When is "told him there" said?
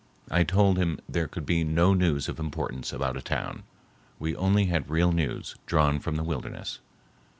0.43-1.27